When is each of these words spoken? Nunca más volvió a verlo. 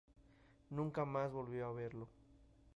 Nunca 0.71 1.05
más 1.05 1.31
volvió 1.31 1.67
a 1.67 1.73
verlo. 1.73 2.07